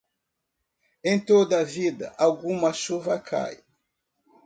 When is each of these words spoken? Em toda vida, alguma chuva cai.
Em 1.03 1.19
toda 1.19 1.63
vida, 1.63 2.11
alguma 2.17 2.73
chuva 2.73 3.19
cai. 3.19 3.59